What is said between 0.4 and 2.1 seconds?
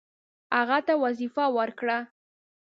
هغه ته وظیفه ورکړه.